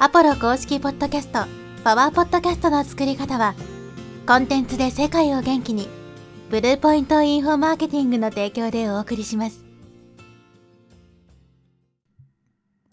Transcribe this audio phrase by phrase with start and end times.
[0.00, 1.44] アポロ公式ポッドキャスト、
[1.84, 3.54] パワーポッドキャストの作り方は、
[4.26, 5.88] コンテンツで世界を元気に、
[6.50, 9.64] ブルーポイントインフォマーケティングの提供でお送りします。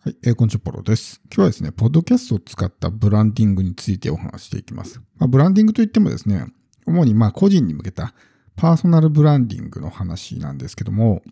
[0.02, 1.20] はい、えーこんにちは、ポロです。
[1.26, 5.02] 今日はですね、ポッドキャストを使ったブランディングについてお話ししていきます。
[5.18, 6.46] まあ、ブランディングといってもですね、
[6.86, 8.14] 主にまあ個人に向けた
[8.56, 11.24] パーソナルブランディングの話なんですけども、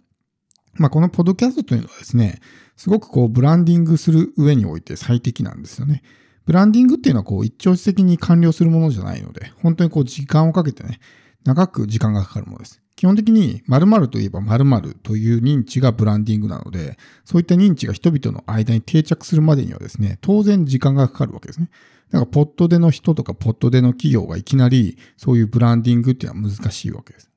[0.75, 2.39] まあ、このポッドキャストというのはですね、
[2.77, 6.01] すごくこうブランディングする上において最適なんですよね。
[6.45, 10.99] ブランディングっていうのはこう一朝一夕に完了するものじゃないので、本当にこう時間をかけてね、
[11.43, 12.81] 長く時間がかかるものです。
[12.95, 21.69] 基本的に〇〇といえば〇〇という認知がブランディングなので、そういった認知が人々の間に定着するまでにはですね、当然時間がかかるわけですね。
[22.11, 27.29] だから、ポットでの人とかポットでの企業がいきなりそういうブランディングっていうのは難しいわけです。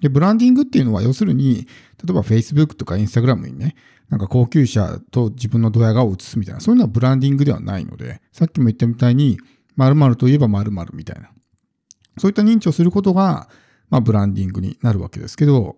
[0.00, 1.66] で、ブランディングっていうのは要するに、
[2.02, 3.74] 例えば Facebook とか Instagram にね、
[4.08, 9.38] なんか高級車と自分のドヤ顔を映すみたいな、そういうのはブランディングではないので、さっきも言ったみたいに、
[9.76, 11.30] 〇〇といえば〇〇みたいな。
[12.18, 13.48] そういった認知をすることが、
[13.90, 15.76] まあ、ブランディングになるわけですけど、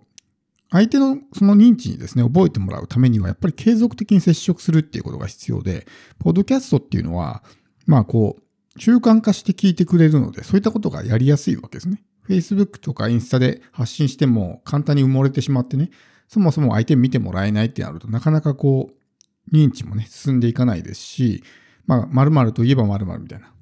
[0.71, 5.87] 相手のその認知にですね、覚えてもらうためには、やっぱり継続的に接触するっていうことが必要で、
[6.19, 7.43] ポッドキャストっていうのは、
[7.87, 12.03] まあこう、習慣化して聞いてくれるので、そういったことがやりやすいわけですね。
[12.31, 15.91] Facebook とかインスタで発信しても簡単に埋もれてしまってね、
[16.29, 21.43] そもそも相手見てもらえないってなるとなかなかこう、認知もね、進んでいかないですし、
[21.87, 23.53] まあ、〇〇といえば〇〇みたいな。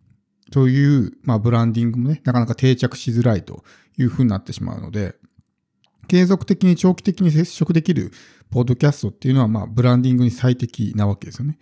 [0.53, 3.65] そういう、まあ、ブランディングもね、なかなか定着しづらいと
[3.97, 5.15] いうふうになってしまうので、
[6.09, 8.13] 継続的に長期的に接触できる
[8.51, 11.59] ポッドキャストっていうのは、まあ、ブランディングに最適なわけですよね。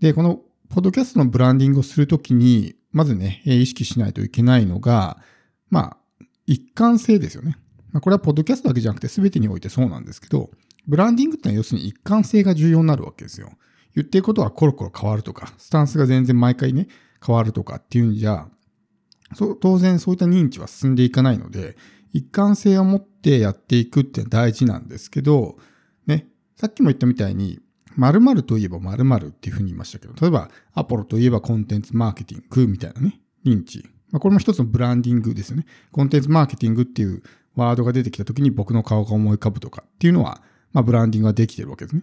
[0.00, 5.18] で、このポッドキャストのブランディングをするときに、まずね、意識しないといけないのが、
[5.70, 6.01] まあ、
[6.46, 7.56] 一貫性ですよね。
[7.92, 10.50] まあ、これはポッドキャストだけじゃなくて全てにおいてそうなんですけど、
[10.86, 13.52] ブランディングってのは要するに一貫性が重要になるわけですよ。
[13.94, 16.88] 言ってることはコロコロ変わるとか、スタンスが全然毎回ね、
[17.24, 18.48] 変わるとかっていうんじゃ、
[19.34, 21.76] そ当然そういった認知は進んでいかないので、
[22.12, 25.56] 一貫性を持ってやっていくって大事なんですけど、
[26.06, 27.60] ね、さっきも言ったみたいに、
[27.96, 33.84] 〇〇といえば〇〇っていうふうに言いましたけど、例えばアポロといえばコンテンツマーケティングみたいなね、認知。
[34.12, 35.64] まあ、これも一つのブランディングですよね。
[35.90, 37.22] コンテンツマーケティングっていう
[37.56, 40.42] ワードが出てきた時に僕の顔が思い浮かぶとかっていうのは、
[40.72, 42.02] まあ、ブランディングができてるわけですね。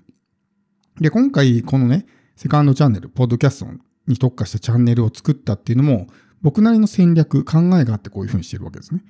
[0.99, 2.05] で、今回このね、
[2.35, 3.67] セカンドチャンネル、ポッドキャスト
[4.07, 6.07] に特化したチャンネルを作ったっていうのも、
[6.41, 9.03] 僕なりの戦略、考えがあってこういうふうにしてるわけですね。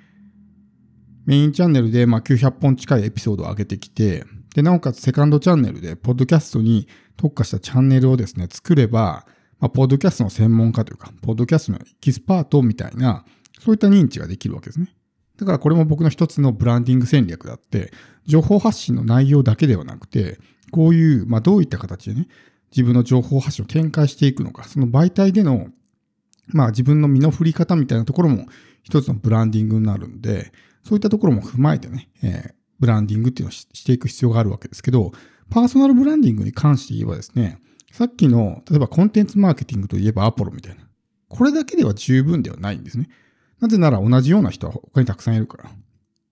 [1.25, 9.27] メインチャンネルでま900本近いエピソードを上げてきて、で、なおかつセカンドチャンネルで、ポッドキャストに特化したチャンネルをですね、作れば、
[9.59, 13.25] まあ、ポッドキャストの専門家というか、ポッドキャストのエキスパートみたいな、
[13.59, 14.93] そういった認知ができるわけですね。
[15.37, 17.91] だからこれも僕の一つのブランディング戦略だって、
[18.25, 20.39] 情報発信の内容だけではなくて、
[20.71, 22.27] こういう、まあどういった形でね、
[22.71, 25.67] 自分の情報発信を展開していくのか、その媒体での、
[26.47, 28.45] まあ自分の身の振り方みたいなところも
[28.83, 30.51] 一つのブランディングになるんで、
[30.83, 35.11] そういったところも踏まえてね、えーブランディングっていうのをししていく必要があるわけですけど、
[35.49, 37.59] パーソナルブランディングに関して言えばですね、
[37.91, 40.81] さっきの、例えばコンテンツマーケティングといえばアポロみたいな。
[41.27, 43.09] これだけでは十分ではないんですね。
[43.59, 45.69] なぜなら同じような人は他にたくさんいるから。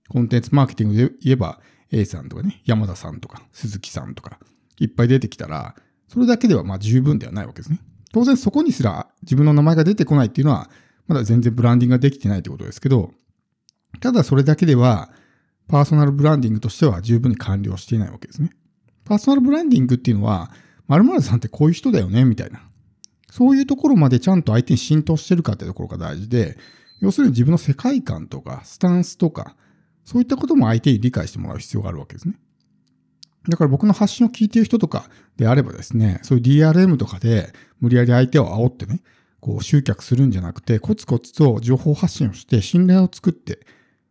[0.09, 1.59] コンテンツマーケティングで言えば
[1.91, 4.39] A さんとかね、山田さんとか鈴木さんとか
[4.79, 5.75] いっぱい出てきたら、
[6.07, 7.79] それだけではまあ十分ではないわけですね。
[8.13, 10.69] 当然そこにすら自分の名前が出てこないっていうのは、
[11.07, 13.11] まだ全然ブランディングができてないってことですけど、
[13.99, 15.11] ただそれだけでは、
[15.67, 18.51] パーソナルブランディングとしては十分に完了していないわけですね。
[19.03, 20.51] パーソナルブランディングっていうのは、
[20.87, 22.61] 〇〇さんってこういう人だよね、みたいな。
[23.29, 26.57] そういうところまでちゃんと相手に浸透してるかってところが大事で、
[27.01, 29.55] 要するに自分の世界観とか、スタンスとか、
[30.05, 32.35] そういったことも相手に理解してもらう必要があるわけですね。
[33.49, 39.01] だから僕の発信を聞いている人とかであればですね、そういう DRM とかで無理やり相手を煽ってね、
[39.39, 43.59] こう集客するんじゃなくて、コツコツと情報発信をして信頼を作って、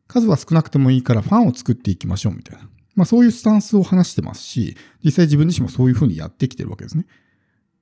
[0.06, 2.68] 数は少なくてもいいからファンを作っていきましょうみたいな。
[2.96, 7.06] まあそういうスタンスを話してますし、実際自分自身もそういうふうにやってきてるわけですね。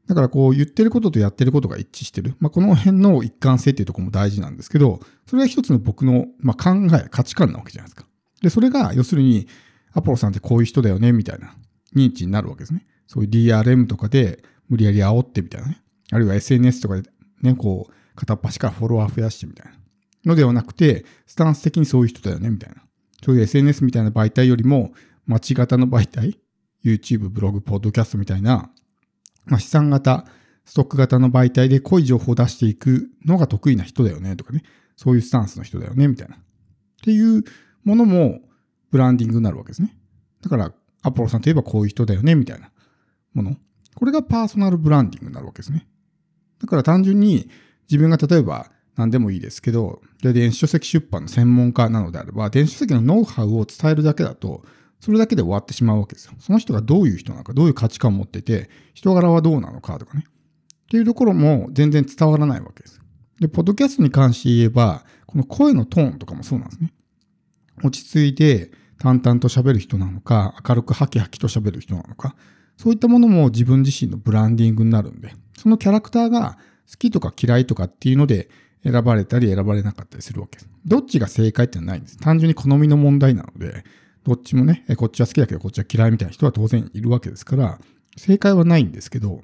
[0.06, 2.34] だからこう言ってることとやってることが一致してる。
[2.40, 8.06] まあこの辺の一貫性っていうところも大事なんですけど、それが一つの僕のまあ考え、価値観なわけじゃないですか。
[8.42, 9.46] で、それが要するに、
[9.92, 11.54] アポロさんってこういう人だよね、みたいな
[11.94, 12.84] 認知になるわけですね。
[13.06, 15.80] そういう DRM とかで無理やり煽ってみたいなね。
[16.10, 17.08] あるいは SNS とかで
[17.42, 19.78] ね、こう、片っ端からフォロワー増やしてみたいな。
[20.24, 22.82] のではなくて、スタンス的にそういう人だよね、みたいな。
[23.24, 24.92] そういう SNS みたいな媒体よりも、
[25.26, 26.38] 街型の媒体、
[26.84, 28.70] YouTube、ブログ、ポッドキャストみたいな、
[29.46, 30.26] まあ、資産型、
[30.66, 34.62] ストック型の媒体で濃い情報を出していくのが得意な人だよね、とかね。
[34.96, 36.36] そういうスタンスの人だよね、みたいな。
[36.36, 36.38] っ
[37.02, 37.44] ていう
[37.82, 38.40] ものも、
[38.90, 39.96] ブランディングになるわけですね。
[40.42, 42.70] だから、アポロさんといえばこういう人だよね、みたいな
[43.32, 43.56] もの。
[43.94, 45.88] これがパーソナルブランディングになるわけですね。
[46.60, 47.48] だから単純に
[47.90, 54.62] 自分が例えば何でもいいですけど、電子書籍出版の専門家なのであれば、電子書籍のノウハウを伝えるだけだと、
[55.00, 56.32] それだけで終わってしまうわけですよ。
[56.38, 60.24] その人がどういう人なのか、どういう価値観を持ってて、人柄はどうなのかとかね。
[60.26, 63.00] っていうところも全然伝わらないわけです。
[63.40, 66.92] で、ポッドキャストに関して言えば、この声のトーンとかもそうなんですね。
[67.82, 72.36] 落ち着いて淡々と喋る人なのか、明るくハキハキと喋る人なのか、
[72.76, 76.58] そういったものも自分自身のブランディングになるんで、そのキャラクターが
[76.88, 78.48] 好きとか嫌いとかっていうので
[78.84, 80.68] 選ばれたり選ばれなかったりするわけです。
[80.84, 82.18] どっちが正解ってのはないんです。
[82.18, 83.84] 単純に好みの問題なので、
[84.24, 87.78] どっちもね、こっちは好きだけどこっちは嫌いみたいな人は当然いるわけですから、
[88.16, 89.42] 正解はないんですけど、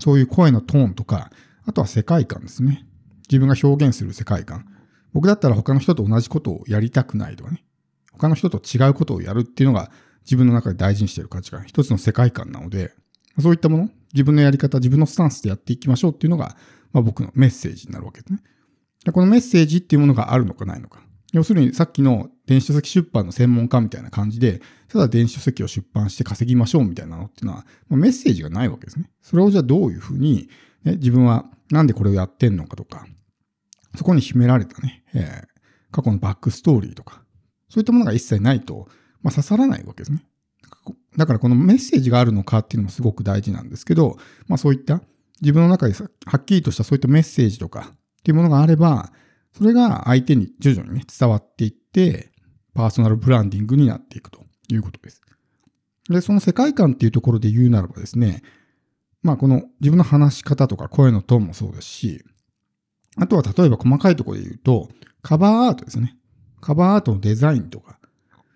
[0.00, 1.30] そういう声のトーンとか、
[1.64, 2.86] あとは世界観ですね。
[3.28, 4.66] 自分が表現する世界観。
[5.12, 7.64] 僕だったら他の人と同じことをやりたくないとかね。
[8.12, 9.90] 他の人と違うことをやるっていうのが
[10.24, 12.92] 自分の中で大事にしている価値観、一つの世界観なので、
[13.38, 16.56] そういったもの、自分のやり方、自分のスタンスでやっていきましょうっていうのが、
[16.92, 18.40] まあ、僕のメッセージになるわけですね。
[19.04, 21.00] でこのメッセージっていうものがあるのかないのか。
[21.32, 29.10] 要するにさっきの電子書籍出版の専門家みたいな感じで、ただ電子書籍を出版して稼ぎましょうみたいなのっていうのは、まあ、メッセージがないわけですね。
[29.20, 30.48] それをじゃあどういうふうに、
[30.84, 33.06] ね、自分はなんでこれをやってんのかとか、
[33.96, 35.46] そこに秘められたね、えー、
[35.90, 37.22] 過去のバックストーリーとか、
[37.68, 38.88] そういったものが一切ないと、
[39.22, 40.24] まあ、刺さらないわけですね。
[41.16, 44.16] だからこのメッセージがあるのかっていうのもすごく大事なんですけど、
[44.46, 45.00] まあそういった
[45.40, 49.12] 自分の中ではっきりとしたそういったメッセージとかっていうものがあれば、
[49.52, 52.30] それが相手に徐々にね、伝わっていって、
[52.74, 55.22] パーソナルブランディングになっていくということです。
[56.08, 58.42] で、その世界観っていうところで言うならばですね、
[59.22, 62.24] まあこの自分の話し方とか声のトーンもそうですし、
[63.16, 64.88] あとは例えば細かいところで言うと、
[65.22, 66.16] カバーアートですね。
[66.60, 67.98] カバーアートのデザインとか、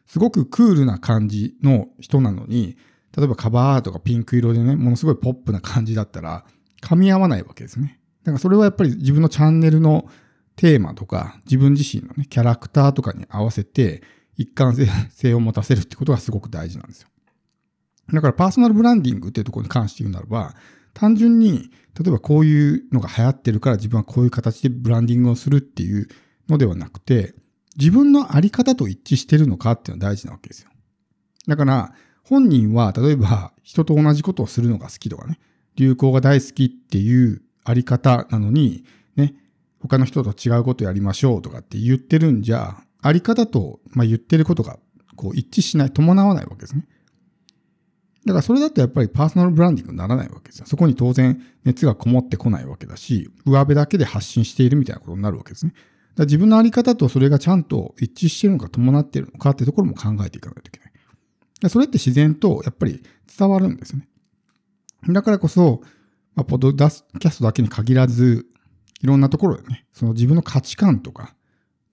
[0.06, 2.76] すごくクールな感じの人なのに、
[3.17, 6.44] 例えばカバーアートがピンク色でね、ものすごいポップな感じだったら、
[6.82, 8.00] 噛み合わないわけですね。
[8.25, 10.09] だからそれはやっぱり自分のチャンネルの
[10.56, 14.03] テーマとか、自分自身のね、キャラクターとかに合わせて、
[14.37, 14.75] 一貫
[15.11, 17.09] 性を持たせるってことがすごく大事なんですよ。
[18.12, 20.55] だからパーソナルブランディングっていうところに関して言うならば、
[20.94, 26.09] 単純に、例えばこういうのが流行ってるから自分はこういう形でブランディングをするっていう
[26.49, 27.35] のではなくて、
[27.76, 30.71] 自分のあり方と一致してるのかっていうのは大事なわけですよ。
[31.47, 31.93] だから、
[32.25, 35.38] 本人は例えば人と同じことをするのが好きとかね、
[35.76, 38.84] 流行が大好きっていうあり方なのに、
[39.17, 39.34] ね、
[39.81, 44.78] 他の人と違うことやりましょうとかって言ってるんじゃ、あり方と、まあ、言ってることが
[45.17, 46.87] こう一致しない、伴わないわけですね。
[48.26, 50.67] だからそれだとやっぱりパーソナルブランディングにならないわけですよ。
[50.67, 55.73] そこに当然熱がこもってこないわけだし、上辺だけで発信しているみたいなことになるわけですね。
[55.73, 55.84] だか
[56.16, 61.70] ら自分のあり方とそれがちゃんと一致してるのか伴っているのかってところも考えていかないといけない。
[61.70, 63.02] それって自然とやっぱり
[63.38, 64.06] 伝わるんですね。
[65.08, 65.81] だからこそ、
[66.35, 66.91] まあ、ポッドキャ
[67.31, 68.47] ストだけに限らず、
[69.02, 71.35] いろんなところでね、その自分の価値観とか、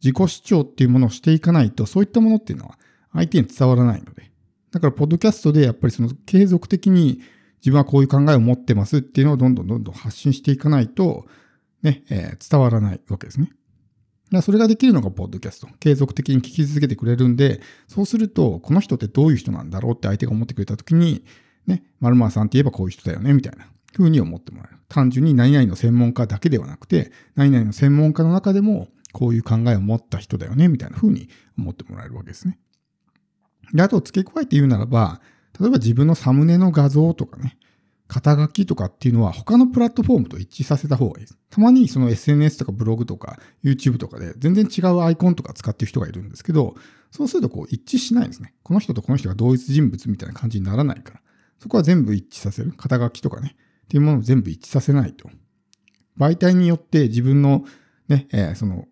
[0.04, 2.78] 自己主張っていうものをしていかないと、そういったものっていうのは
[3.14, 4.32] 相手に伝わらないので。
[4.72, 7.22] だから、ポッドキャストでやっぱりその継続的に
[7.60, 11.26] 自分はこういう考えを持ってますっていうのをどんどんどんどん発信していかないと、
[11.82, 13.52] ね、えー、伝わらないわけですね。
[14.42, 15.68] それができるのがポッドキャスト。
[15.80, 21.24] 継続的に聞き続けてくれるんで、そうすると、この人ってどういう人なんだろうって相手が思ってくれたときに、
[21.68, 24.80] ね、〇〇さんって言えばこういう人だよね、みたいな風に思ってもらえる。
[24.90, 32.58] 単純に何々の専門家だけではなくて、何々の専門家の中でも、こういう考えを持った人だよね、みたいな風に思ってもらえるわけですね。
[33.74, 35.22] で、あと付け加えて言うならば、
[35.60, 37.58] 例えば自分のサムネの画像とかね、
[38.08, 41.38] 肩書きとかっていうのは他のプラットフォームと一致させた方がいいです。
[41.50, 46.76] たまにその SNS とかブログとか YouTube とかで全然違うアイコンとか使ってる人がいるんですけど、
[47.12, 48.54] そうするとこう一致しないんですね。
[48.64, 51.22] この人とこの人が同一人物みたいな感じにならないから。
[51.60, 52.74] そこは全部一致させる。
[52.76, 53.56] 肩書きとかね。
[53.86, 55.30] っていうものを全部一致させないと。
[56.18, 57.64] 媒体によって自分の
[58.08, 58.86] ね、えー、その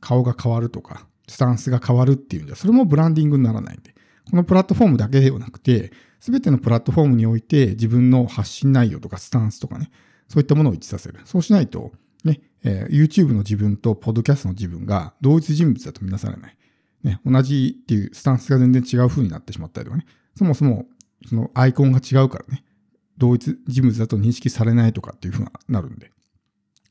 [0.00, 3.94] 顔が変わるとか、スタンスが変わるっていうんじゃ、それもブランディングにならないんで。
[4.30, 9.90] このプラットフォームだけではなくて、すべてのプラットフォームにおいて自分の発信内容とかスタンスとかね、
[10.28, 11.20] そういったものを一致させる。
[11.24, 11.92] そうしないと、
[12.24, 16.56] ね、えー、YouTube の自分と Podcast の自分が同一人物だとみなされない。
[17.02, 20.06] ね、同じっていうスタンスが全然違う風になってしまったりとかね。
[20.36, 20.86] そもそも、
[21.26, 22.64] そのアイコンが違うからね、
[23.18, 26.10] 同一人物だと認識されないとかっていうふうになるんで。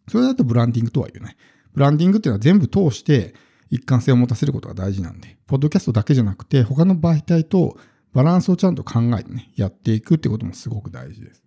[0.07, 1.37] それだとブランディングとは言えない。
[1.73, 3.33] ブランディングっていうのは全部通して
[3.69, 7.77] 一貫性を持たせることが大事なんで、ポッドキャストだけじゃなくて、他の媒体と
[8.13, 11.43] バランスをちゃんと考えてね、やっていくってこともすごく大事です。